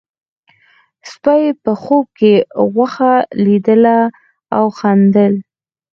سپي 1.11 1.43
په 1.63 1.71
خوب 1.81 2.05
کې 2.19 2.33
غوښه 2.73 3.13
لیدله 3.45 3.99
او 4.57 4.65
خندل. 4.77 5.33